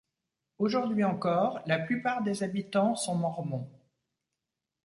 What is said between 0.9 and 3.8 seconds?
encore la plupart des habitants sont mormons.